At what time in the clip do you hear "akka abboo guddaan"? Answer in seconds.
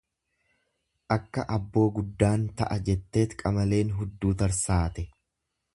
1.15-2.47